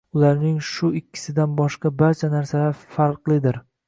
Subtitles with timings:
[0.17, 3.61] Ularning shu ikkisidan boshqa barcha narsalari farqlidir.